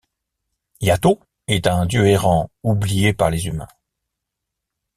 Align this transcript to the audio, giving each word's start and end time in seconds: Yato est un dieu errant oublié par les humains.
Yato 0.79 1.19
est 1.47 1.67
un 1.67 1.85
dieu 1.85 2.07
errant 2.07 2.49
oublié 2.63 3.13
par 3.13 3.29
les 3.29 3.45
humains. 3.45 3.67